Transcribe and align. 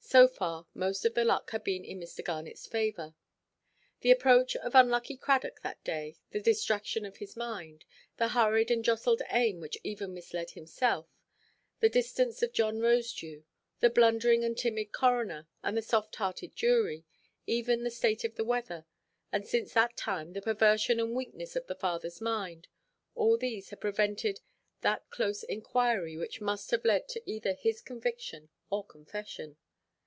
So 0.00 0.26
far, 0.26 0.66
most 0.72 1.04
of 1.04 1.12
the 1.12 1.22
luck 1.26 1.50
had 1.50 1.62
been 1.64 1.84
in 1.84 2.00
Mr. 2.00 2.24
Garnetʼs 2.24 2.66
favour; 2.70 3.14
the 4.00 4.10
approach 4.10 4.56
of 4.56 4.74
unlucky 4.74 5.18
Cradock 5.18 5.60
that 5.60 5.84
day, 5.84 6.16
the 6.30 6.40
distraction 6.40 7.04
of 7.04 7.18
his 7.18 7.36
mind—the 7.36 8.28
hurried 8.28 8.70
and 8.70 8.82
jostled 8.82 9.20
aim 9.28 9.60
which 9.60 9.76
even 9.84 10.14
misled 10.14 10.52
himself; 10.52 11.10
the 11.80 11.90
distance 11.90 12.42
of 12.42 12.54
John 12.54 12.78
Rosedew; 12.78 13.44
the 13.80 13.90
blundering 13.90 14.44
and 14.44 14.56
timid 14.56 14.92
coroner 14.92 15.46
and 15.62 15.76
the 15.76 15.82
soft–hearted 15.82 16.56
jury; 16.56 17.04
even 17.46 17.84
the 17.84 17.90
state 17.90 18.24
of 18.24 18.34
the 18.36 18.46
weather; 18.46 18.86
and 19.30 19.46
since 19.46 19.74
that 19.74 19.94
time 19.98 20.32
the 20.32 20.40
perversion 20.40 21.00
and 21.00 21.14
weakness 21.14 21.54
of 21.54 21.66
the 21.66 21.74
fatherʼs 21.76 22.22
mind: 22.22 22.68
all 23.14 23.36
these 23.36 23.68
had 23.68 23.82
prevented 23.82 24.40
that 24.80 25.10
close 25.10 25.42
inquiry 25.42 26.16
which 26.16 26.40
must 26.40 26.70
have 26.70 26.86
led 26.86 27.08
to 27.10 27.22
either 27.30 27.52
his 27.52 27.82
conviction 27.82 28.48
or 28.70 28.82
confession. 28.82 29.58